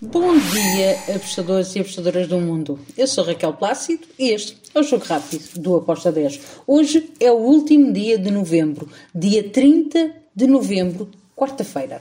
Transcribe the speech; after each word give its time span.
Bom 0.00 0.38
dia, 0.38 1.16
apostadores 1.16 1.74
e 1.74 1.80
apostadoras 1.80 2.28
do 2.28 2.38
mundo. 2.38 2.78
Eu 2.96 3.08
sou 3.08 3.24
Raquel 3.24 3.52
Plácido 3.54 4.06
e 4.16 4.30
este 4.30 4.56
é 4.72 4.78
o 4.78 4.82
Jogo 4.84 5.04
Rápido 5.04 5.60
do 5.60 5.74
Aposta 5.74 6.12
10. 6.12 6.40
Hoje 6.68 7.10
é 7.18 7.32
o 7.32 7.38
último 7.38 7.92
dia 7.92 8.16
de 8.16 8.30
novembro, 8.30 8.88
dia 9.12 9.42
30 9.50 10.12
de 10.32 10.46
novembro, 10.46 11.10
quarta-feira. 11.34 12.00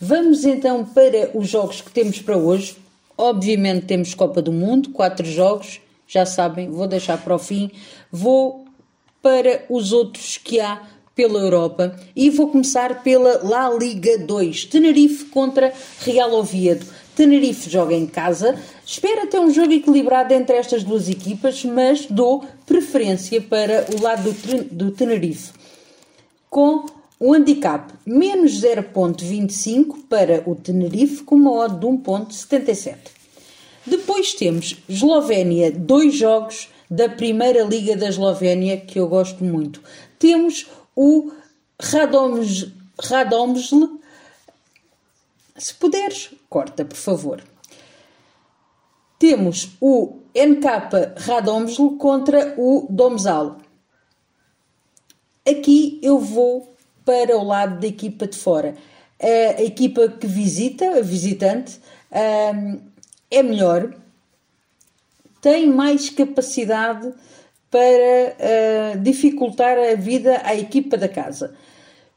Vamos 0.00 0.44
então 0.44 0.84
para 0.84 1.30
os 1.32 1.48
jogos 1.48 1.80
que 1.80 1.92
temos 1.92 2.20
para 2.20 2.36
hoje. 2.36 2.76
Obviamente 3.16 3.86
temos 3.86 4.14
Copa 4.14 4.42
do 4.42 4.50
Mundo, 4.50 4.90
quatro 4.90 5.24
jogos, 5.24 5.80
já 6.08 6.26
sabem, 6.26 6.68
vou 6.68 6.88
deixar 6.88 7.22
para 7.22 7.36
o 7.36 7.38
fim. 7.38 7.70
Vou 8.10 8.64
para 9.22 9.64
os 9.68 9.92
outros 9.92 10.38
que 10.38 10.58
há 10.58 10.82
pela 11.14 11.38
Europa 11.38 11.96
e 12.16 12.30
vou 12.30 12.48
começar 12.48 13.02
pela 13.04 13.40
La 13.44 13.70
Liga 13.70 14.18
2, 14.18 14.64
Tenerife 14.64 15.26
contra 15.26 15.72
Real 16.00 16.32
Oviedo. 16.32 16.86
Tenerife 17.18 17.68
joga 17.68 17.96
em 17.96 18.06
casa, 18.06 18.56
espera 18.86 19.26
ter 19.26 19.40
um 19.40 19.50
jogo 19.50 19.72
equilibrado 19.72 20.32
entre 20.32 20.54
estas 20.54 20.84
duas 20.84 21.08
equipas, 21.08 21.64
mas 21.64 22.06
dou 22.06 22.44
preferência 22.64 23.40
para 23.40 23.86
o 23.92 24.00
lado 24.00 24.32
do, 24.70 24.92
Tenerife. 24.92 25.52
Com 26.48 26.86
o 27.18 27.34
handicap 27.34 27.92
menos 28.06 28.62
0.25 28.62 30.04
para 30.08 30.48
o 30.48 30.54
Tenerife, 30.54 31.24
com 31.24 31.34
uma 31.34 31.50
odd 31.50 31.80
de 31.80 31.86
1.77. 31.88 32.94
Depois 33.84 34.34
temos 34.34 34.76
Eslovénia, 34.88 35.72
dois 35.72 36.14
jogos 36.14 36.68
da 36.88 37.08
Primeira 37.08 37.64
Liga 37.64 37.96
da 37.96 38.08
Eslovénia 38.08 38.76
que 38.76 39.00
eu 39.00 39.08
gosto 39.08 39.42
muito. 39.42 39.82
Temos 40.20 40.68
o 40.94 41.32
Radomsl 41.80 42.68
se 45.58 45.74
puderes, 45.74 46.30
corta, 46.48 46.84
por 46.84 46.96
favor. 46.96 47.42
Temos 49.18 49.70
o 49.80 50.20
NK 50.34 51.14
Radomsl 51.16 51.96
contra 51.96 52.54
o 52.56 52.86
Domzal. 52.88 53.58
Aqui 55.48 55.98
eu 56.02 56.18
vou 56.18 56.74
para 57.04 57.36
o 57.36 57.42
lado 57.42 57.80
da 57.80 57.86
equipa 57.86 58.26
de 58.26 58.36
fora. 58.36 58.76
A 59.20 59.62
equipa 59.62 60.08
que 60.08 60.26
visita, 60.26 60.98
a 60.98 61.00
visitante, 61.00 61.80
é 63.30 63.42
melhor, 63.42 63.94
tem 65.40 65.66
mais 65.68 66.10
capacidade 66.10 67.12
para 67.70 68.96
dificultar 69.02 69.76
a 69.76 69.94
vida 69.94 70.40
à 70.44 70.54
equipa 70.54 70.96
da 70.96 71.08
casa. 71.08 71.56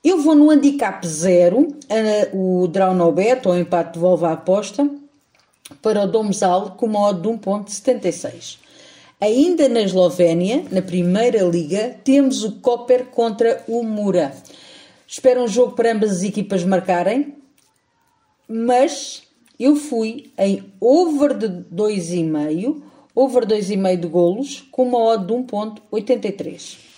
Eu 0.03 0.19
vou 0.19 0.33
no 0.33 0.49
handicap 0.49 1.05
zero, 1.07 1.59
uh, 1.59 2.63
o 2.63 2.67
draw 2.67 2.91
no 2.95 3.11
bet, 3.11 3.47
ou 3.47 3.55
empate 3.55 3.93
devolve 3.93 4.25
a 4.25 4.31
aposta, 4.31 4.89
para 5.79 6.03
o 6.03 6.07
Domzal 6.07 6.71
com 6.71 6.87
modo 6.87 7.21
de 7.21 7.37
1.76. 7.37 8.57
Ainda 9.19 9.69
na 9.69 9.81
Eslovénia, 9.81 10.65
na 10.71 10.81
primeira 10.81 11.43
liga, 11.43 11.95
temos 12.03 12.43
o 12.43 12.53
Koper 12.53 13.05
contra 13.11 13.63
o 13.67 13.83
Mura. 13.83 14.33
Espero 15.07 15.43
um 15.43 15.47
jogo 15.47 15.73
para 15.73 15.91
ambas 15.91 16.09
as 16.13 16.23
equipas 16.23 16.63
marcarem, 16.63 17.35
mas 18.47 19.21
eu 19.59 19.75
fui 19.75 20.31
em 20.35 20.63
over 20.79 21.37
de 21.37 21.47
2,5, 21.47 22.81
over 23.13 23.45
2,5 23.45 23.99
de 23.99 24.07
golos, 24.07 24.67
com 24.71 24.81
uma 24.81 24.97
odd 24.97 25.27
de 25.27 25.33
1.83. 25.33 26.90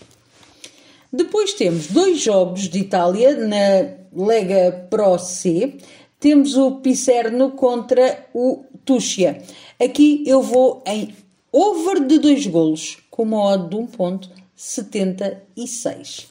Depois 1.15 1.53
temos 1.53 1.85
dois 1.87 2.19
jogos 2.19 2.67
de 2.67 2.79
Itália 2.79 3.37
na 3.37 4.25
Lega 4.25 4.87
Pro 4.89 5.19
C. 5.19 5.75
Temos 6.19 6.57
o 6.57 6.77
Picerno 6.77 7.51
contra 7.51 8.25
o 8.33 8.65
Tuxia. 8.83 9.39
Aqui 9.79 10.23
eu 10.25 10.41
vou 10.41 10.81
em 10.87 11.13
over 11.51 12.03
de 12.03 12.17
dois 12.17 12.47
golos, 12.47 12.97
com 13.11 13.21
uma 13.21 13.43
odd 13.43 13.69
de 13.69 13.75
1.76. 13.75 16.25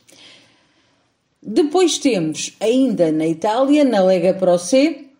Depois 1.40 1.98
temos, 1.98 2.56
ainda 2.58 3.12
na 3.12 3.28
Itália, 3.28 3.84
na 3.84 4.02
Lega 4.02 4.34
Pro 4.34 4.58
C, 4.58 5.11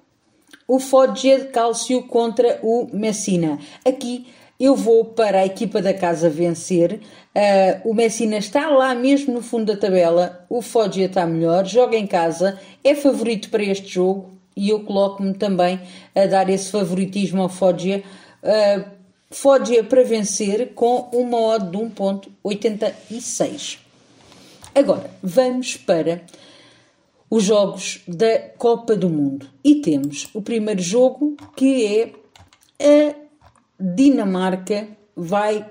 o 0.66 0.78
Foggia 0.78 1.40
de 1.40 1.46
Cálcio 1.46 2.02
contra 2.04 2.60
o 2.62 2.88
Messina. 2.92 3.58
Aqui 3.84 4.26
eu 4.58 4.76
vou 4.76 5.04
para 5.04 5.40
a 5.40 5.46
equipa 5.46 5.82
da 5.82 5.92
casa 5.92 6.30
vencer. 6.30 7.00
Uh, 7.34 7.90
o 7.90 7.94
Messina 7.94 8.38
está 8.38 8.68
lá 8.68 8.94
mesmo 8.94 9.34
no 9.34 9.42
fundo 9.42 9.72
da 9.72 9.76
tabela. 9.76 10.46
O 10.48 10.62
Foggia 10.62 11.06
está 11.06 11.26
melhor, 11.26 11.66
joga 11.66 11.96
em 11.96 12.06
casa, 12.06 12.60
é 12.84 12.94
favorito 12.94 13.50
para 13.50 13.64
este 13.64 13.88
jogo 13.88 14.30
e 14.56 14.68
eu 14.68 14.80
coloco-me 14.80 15.34
também 15.34 15.80
a 16.14 16.26
dar 16.26 16.48
esse 16.48 16.70
favoritismo 16.70 17.42
ao 17.42 17.48
Foggia. 17.48 18.04
Uh, 18.42 18.84
Foggia 19.30 19.82
para 19.82 20.04
vencer 20.04 20.74
com 20.74 21.08
uma 21.12 21.40
odd 21.40 21.70
de 21.70 21.78
1.86. 21.78 23.78
Agora, 24.74 25.10
vamos 25.22 25.76
para 25.76 26.22
os 27.32 27.44
jogos 27.44 28.00
da 28.06 28.40
Copa 28.58 28.94
do 28.94 29.08
Mundo. 29.08 29.48
E 29.64 29.76
temos 29.76 30.28
o 30.34 30.42
primeiro 30.42 30.82
jogo 30.82 31.34
que 31.56 32.12
é 32.78 33.08
a 33.08 33.14
Dinamarca 33.80 34.86
vai 35.16 35.66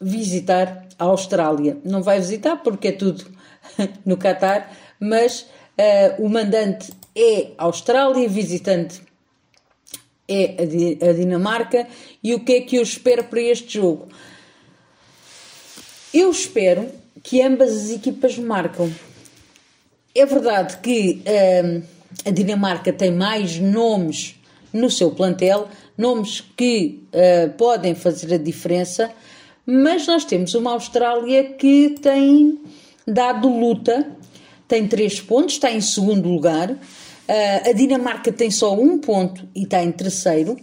visitar 0.00 0.86
a 0.96 1.04
Austrália. 1.06 1.78
Não 1.84 2.00
vai 2.00 2.20
visitar 2.20 2.62
porque 2.62 2.88
é 2.88 2.92
tudo 2.92 3.26
no 4.06 4.16
Catar, 4.16 4.72
mas 5.00 5.40
uh, 5.40 6.24
o 6.24 6.28
mandante 6.28 6.92
é 7.12 7.50
a 7.58 7.64
Austrália, 7.64 8.28
visitante 8.28 9.02
é 10.28 11.08
a, 11.08 11.12
Dinamarca. 11.12 11.88
E 12.22 12.34
o 12.34 12.44
que 12.44 12.52
é 12.52 12.60
que 12.60 12.76
eu 12.76 12.82
espero 12.84 13.24
para 13.24 13.40
este 13.40 13.80
jogo? 13.80 14.06
Eu 16.12 16.30
espero 16.30 16.88
que 17.20 17.42
ambas 17.42 17.72
as 17.72 17.90
equipas 17.90 18.38
marcam. 18.38 18.88
É 20.16 20.24
verdade 20.24 20.76
que 20.76 21.22
uh, 21.26 21.82
a 22.24 22.30
Dinamarca 22.30 22.92
tem 22.92 23.10
mais 23.10 23.58
nomes 23.58 24.36
no 24.72 24.88
seu 24.88 25.10
plantel, 25.10 25.68
nomes 25.98 26.40
que 26.40 27.02
uh, 27.12 27.52
podem 27.54 27.96
fazer 27.96 28.32
a 28.32 28.38
diferença, 28.38 29.10
mas 29.66 30.06
nós 30.06 30.24
temos 30.24 30.54
uma 30.54 30.70
Austrália 30.70 31.54
que 31.54 31.96
tem 32.00 32.60
dado 33.04 33.48
luta, 33.48 34.08
tem 34.68 34.86
três 34.86 35.20
pontos, 35.20 35.54
está 35.54 35.72
em 35.72 35.80
segundo 35.80 36.28
lugar. 36.28 36.70
Uh, 36.70 37.70
a 37.70 37.72
Dinamarca 37.72 38.30
tem 38.30 38.52
só 38.52 38.72
um 38.72 38.98
ponto 38.98 39.48
e 39.52 39.64
está 39.64 39.82
em 39.82 39.90
terceiro. 39.90 40.56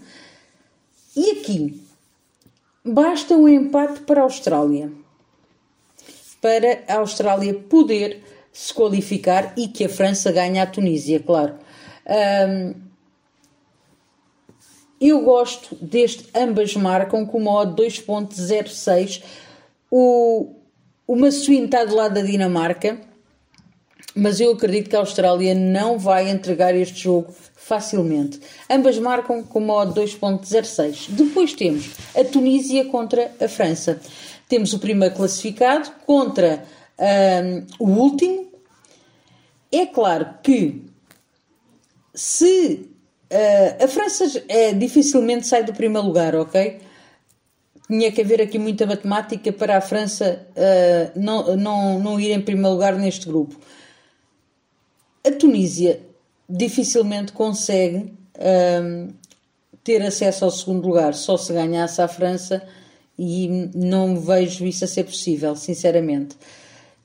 E 1.14 1.32
aqui 1.32 1.82
basta 2.86 3.36
um 3.36 3.50
empate 3.50 4.00
para 4.02 4.22
a 4.22 4.24
Austrália, 4.24 4.94
para 6.40 6.84
a 6.88 7.00
Austrália 7.00 7.54
poder 7.54 8.24
se 8.52 8.74
qualificar 8.74 9.54
e 9.58 9.68
que 9.68 9.86
a 9.86 9.90
França 9.90 10.32
ganhe 10.32 10.60
a 10.60 10.66
Tunísia, 10.66 11.20
claro. 11.20 11.56
Um, 12.06 12.74
eu 15.00 15.22
gosto 15.22 15.76
deste, 15.82 16.28
ambas 16.36 16.76
marcam 16.76 17.26
com 17.26 17.40
uma 17.40 17.52
odd 17.62 17.82
2.06. 17.82 19.24
O, 19.90 20.54
o 21.08 21.16
Massuíno 21.16 21.66
está 21.66 21.84
do 21.84 21.96
lado 21.96 22.14
da 22.14 22.22
Dinamarca, 22.22 23.00
mas 24.14 24.40
eu 24.40 24.52
acredito 24.52 24.90
que 24.90 24.96
a 24.96 25.00
Austrália 25.00 25.56
não 25.56 25.98
vai 25.98 26.30
entregar 26.30 26.76
este 26.76 27.00
jogo 27.00 27.34
facilmente. 27.56 28.40
Ambas 28.70 29.00
marcam 29.00 29.42
com 29.42 29.60
uma 29.60 29.74
odd 29.76 30.00
2.06. 30.00 31.10
Depois 31.10 31.54
temos 31.54 31.90
a 32.16 32.24
Tunísia 32.24 32.86
contra 32.86 33.32
a 33.40 33.48
França. 33.48 34.00
Temos 34.48 34.74
o 34.74 34.80
primeiro 34.80 35.16
classificado 35.16 35.90
contra 36.06 36.64
um, 37.02 37.66
o 37.80 37.90
último. 37.90 38.52
É 39.72 39.86
claro 39.86 40.36
que 40.44 40.86
se 42.14 42.92
Uh, 43.32 43.86
a 43.86 43.88
França 43.88 44.44
é, 44.50 44.74
dificilmente 44.74 45.48
sai 45.48 45.64
do 45.64 45.72
primeiro 45.72 46.06
lugar, 46.06 46.36
ok? 46.36 46.82
Tinha 47.88 48.12
que 48.12 48.20
haver 48.20 48.42
aqui 48.42 48.60
muita 48.60 48.86
matemática 48.86 49.54
para 49.54 49.78
a 49.78 49.82
França 49.82 50.46
uh, 50.50 51.18
não, 51.18 51.56
não, 51.56 52.00
não 52.00 52.20
ir 52.20 52.32
em 52.32 52.42
primeiro 52.42 52.72
lugar 52.72 52.98
neste 52.98 53.26
grupo. 53.26 53.58
A 55.26 55.32
Tunísia 55.32 56.02
dificilmente 56.50 57.32
consegue 57.32 58.14
ter 59.84 60.02
acesso 60.02 60.44
ao 60.44 60.52
segundo 60.52 60.88
lugar, 60.88 61.14
só 61.14 61.38
se 61.38 61.54
ganhasse 61.54 62.02
a 62.02 62.08
França 62.08 62.62
e 63.18 63.70
não 63.74 64.20
vejo 64.20 64.66
isso 64.66 64.84
a 64.84 64.88
ser 64.88 65.04
possível, 65.04 65.56
sinceramente. 65.56 66.36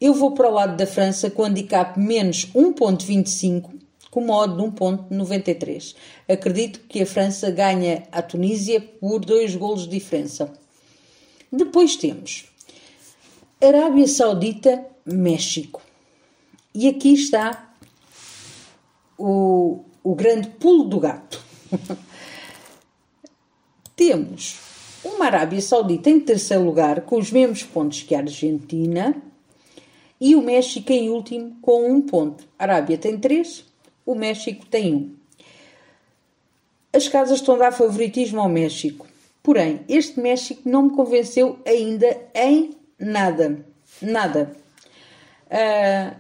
Eu 0.01 0.15
vou 0.15 0.33
para 0.33 0.49
o 0.49 0.53
lado 0.53 0.77
da 0.77 0.87
França 0.87 1.31
com 1.31 1.45
handicap 1.45 1.99
menos 1.99 2.47
1.25 2.55 3.77
com 4.17 4.23
modo 4.23 4.57
de 4.57 4.63
1.93. 4.63 5.95
Acredito 6.27 6.81
que 6.89 7.03
a 7.03 7.07
França 7.07 7.51
ganha 7.51 8.05
a 8.11 8.23
Tunísia 8.23 8.81
por 8.81 9.23
dois 9.23 9.55
golos 9.55 9.83
de 9.83 9.91
diferença. 9.91 10.55
Depois 11.53 11.97
temos 11.97 12.47
Arábia 13.61 14.09
Saudita, 14.09 14.87
México. 15.05 15.83
E 16.75 16.89
aqui 16.89 17.13
está 17.13 17.75
o, 19.19 19.85
o 20.03 20.15
grande 20.15 20.49
pulo 20.49 20.85
do 20.85 20.99
gato. 20.99 21.45
temos 23.95 24.59
uma 25.05 25.27
Arábia 25.27 25.61
Saudita 25.61 26.09
em 26.09 26.21
terceiro 26.21 26.65
lugar, 26.65 27.03
com 27.03 27.19
os 27.19 27.31
mesmos 27.31 27.63
pontos 27.65 28.03
que 28.03 28.15
a 28.15 28.21
Argentina, 28.21 29.15
e 30.21 30.35
o 30.35 30.43
México 30.43 30.93
em 30.93 31.09
último, 31.11 31.57
com 31.61 31.91
um 31.91 32.01
ponto. 32.01 32.45
A 32.59 32.65
Arábia 32.65 32.97
tem 32.97 33.19
três, 33.19 33.65
o 34.05 34.15
México 34.15 34.65
tem 34.67 34.95
um. 34.95 35.15
As 36.93 37.09
casas 37.09 37.41
estão 37.41 37.57
a 37.57 37.59
dar 37.59 37.73
favoritismo 37.73 38.41
ao 38.41 38.49
México. 38.49 39.07
Porém, 39.43 39.81
este 39.89 40.19
México 40.19 40.63
não 40.65 40.83
me 40.83 40.91
convenceu 40.91 41.59
ainda 41.67 42.17
em 42.35 42.75
nada. 42.99 43.65
Nada. 44.01 44.57
Uh, 45.47 46.17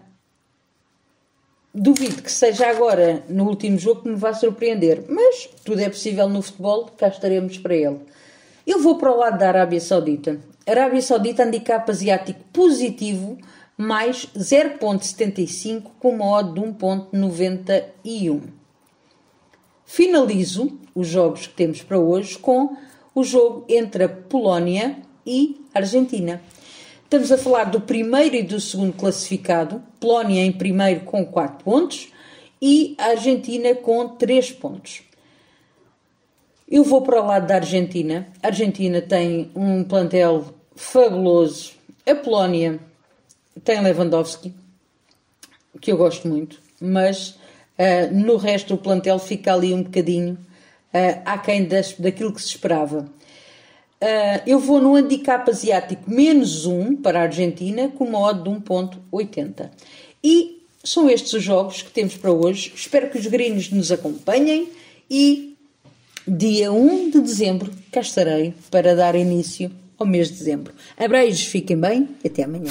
duvido 1.75 2.23
que 2.23 2.31
seja 2.31 2.69
agora, 2.69 3.25
no 3.29 3.49
último 3.49 3.79
jogo, 3.79 4.03
que 4.03 4.09
me 4.09 4.17
vá 4.17 4.33
surpreender. 4.33 5.05
Mas 5.09 5.49
tudo 5.65 5.81
é 5.81 5.89
possível 5.89 6.29
no 6.29 6.43
futebol, 6.43 6.87
cá 6.97 7.09
estaremos 7.09 7.59
para 7.59 7.75
ele. 7.75 8.01
Eu 8.67 8.81
vou 8.83 8.97
para 8.97 9.13
o 9.13 9.17
lado 9.17 9.39
da 9.39 9.49
Arábia 9.49 9.81
Saudita. 9.81 10.39
Arábia 10.67 11.01
Saudita 11.01 11.45
handicap 11.45 11.89
asiático 11.91 12.41
positivo, 12.53 13.39
mais 13.77 14.27
0.75 14.37 15.91
com 15.99 16.11
uma 16.11 16.31
odd 16.39 16.55
de 16.55 16.67
1.91. 16.67 18.41
Finalizo 19.85 20.79
os 20.95 21.07
jogos 21.07 21.47
que 21.47 21.55
temos 21.55 21.83
para 21.83 21.99
hoje 21.99 22.39
com 22.39 22.77
o 23.15 23.23
jogo 23.23 23.65
entre 23.69 24.05
a 24.05 24.09
Polónia 24.09 24.97
e 25.25 25.65
a 25.75 25.79
Argentina. 25.79 26.41
Estamos 27.05 27.31
a 27.31 27.39
falar 27.39 27.65
do 27.65 27.81
primeiro 27.81 28.35
e 28.35 28.43
do 28.43 28.59
segundo 28.59 28.93
classificado, 28.95 29.83
Polónia 30.01 30.45
em 30.45 30.53
primeiro 30.53 31.01
com 31.01 31.25
4 31.25 31.65
pontos 31.65 32.09
e 32.61 32.97
a 32.99 33.11
Argentina 33.11 33.75
com 33.75 34.09
3 34.09 34.53
pontos. 34.53 35.03
Eu 36.69 36.83
vou 36.83 37.03
para 37.03 37.23
o 37.23 37.27
lado 37.27 37.47
da 37.47 37.57
Argentina. 37.57 38.27
A 38.43 38.49
Argentina 38.49 39.01
tem 39.01 39.53
um 39.55 39.85
plantel 39.85 40.47
fabuloso. 40.75 41.75
A 42.05 42.15
Polónia 42.15 42.81
tem 43.65 43.81
Lewandowski, 43.81 44.55
que 45.81 45.93
eu 45.93 45.97
gosto 45.97 46.29
muito, 46.29 46.61
mas 46.81 47.31
uh, 47.31 48.13
no 48.13 48.37
resto 48.37 48.77
do 48.77 48.83
plantel 48.83 49.19
fica 49.19 49.53
ali 49.53 49.73
um 49.73 49.83
bocadinho 49.83 50.35
uh, 50.35 51.23
aquém 51.25 51.65
das, 51.65 51.93
daquilo 51.93 52.33
que 52.33 52.41
se 52.41 52.49
esperava. 52.49 53.09
Uh, 54.01 54.43
eu 54.47 54.59
vou 54.59 54.81
no 54.81 54.95
handicap 54.95 55.49
asiático 55.51 56.11
menos 56.11 56.67
1 56.67 56.97
para 56.97 57.21
a 57.21 57.23
Argentina 57.23 57.89
com 57.89 58.05
uma 58.05 58.21
odd 58.21 58.43
de 58.43 58.51
1.80. 58.51 59.71
E 60.23 60.63
são 60.85 61.09
estes 61.09 61.33
os 61.33 61.43
jogos 61.43 61.83
que 61.83 61.91
temos 61.91 62.17
para 62.17 62.31
hoje. 62.31 62.73
Espero 62.75 63.11
que 63.11 63.19
os 63.19 63.27
gringos 63.27 63.71
nos 63.71 63.91
acompanhem 63.91 64.69
e 65.11 65.57
dia 66.27 66.73
1 66.73 67.11
de 67.11 67.21
dezembro 67.21 67.73
cá 67.91 68.01
estarei 68.01 68.53
para 68.71 68.95
dar 68.95 69.15
início 69.15 69.71
ao 69.99 70.07
mês 70.07 70.29
de 70.29 70.35
dezembro. 70.35 70.75
Abreijos, 70.97 71.47
fiquem 71.47 71.79
bem 71.79 72.09
e 72.23 72.29
até 72.29 72.43
amanhã. 72.43 72.71